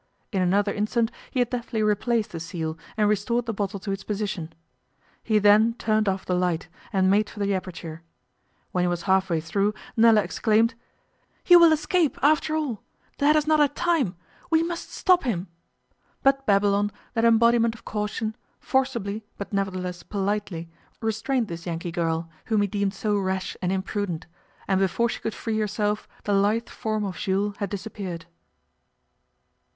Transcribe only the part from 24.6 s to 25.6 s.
and before she could free